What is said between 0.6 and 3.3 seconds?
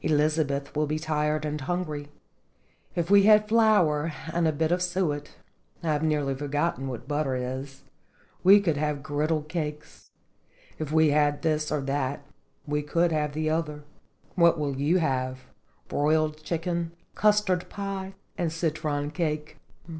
will be tired and hungry. If we